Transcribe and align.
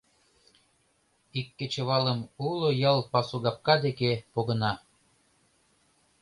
Ик 1.39 1.47
кечывалым 1.57 2.19
уло 2.47 2.69
ял 2.91 2.99
пасугапка 3.11 3.75
деке 3.85 4.11
погына. 4.33 4.73